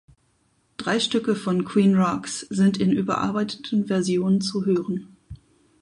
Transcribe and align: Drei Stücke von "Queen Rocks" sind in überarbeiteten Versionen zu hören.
Drei 0.77 0.99
Stücke 0.99 1.35
von 1.35 1.63
"Queen 1.63 1.93
Rocks" 1.95 2.39
sind 2.49 2.79
in 2.79 2.91
überarbeiteten 2.91 3.85
Versionen 3.85 4.41
zu 4.41 4.65
hören. 4.65 5.15